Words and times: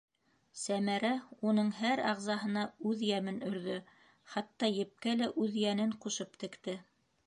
Сәмәрә 0.61 1.11
уның 1.51 1.69
һәр 1.81 2.01
ағзаһына 2.13 2.65
үҙ 2.93 3.05
йәмен 3.11 3.39
өрҙө, 3.53 3.79
хатта 4.35 4.75
епкә 4.83 5.19
лә 5.23 5.33
үҙ 5.45 5.65
йәнен 5.67 5.99
ҡушып 6.07 6.45
текте. 6.47 6.83